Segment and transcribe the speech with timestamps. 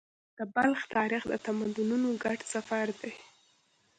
[0.37, 3.13] د بلخ تاریخ د تمدنونو ګډ سفر دی.